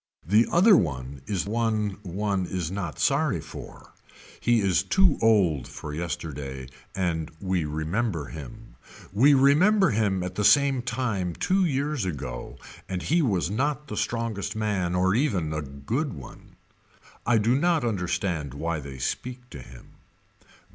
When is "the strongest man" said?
13.89-14.95